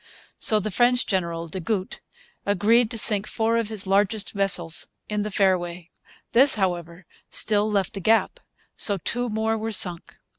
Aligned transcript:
So 0.39 0.59
the 0.59 0.71
French 0.71 1.05
admiral, 1.13 1.47
des 1.47 1.59
Gouttes, 1.59 1.99
agreed 2.43 2.89
to 2.89 2.97
sink 2.97 3.27
four 3.27 3.57
of 3.57 3.69
his 3.69 3.85
largest 3.85 4.31
vessels 4.31 4.87
in 5.07 5.21
the 5.21 5.29
fairway. 5.29 5.91
This, 6.31 6.55
however, 6.55 7.05
still 7.29 7.69
left 7.69 7.95
a 7.97 7.99
gap; 7.99 8.39
so 8.75 8.97
two 8.97 9.29
more 9.29 9.59
were 9.59 9.71
sunk. 9.71 10.15